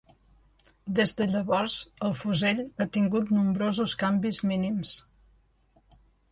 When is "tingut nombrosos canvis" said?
2.97-4.43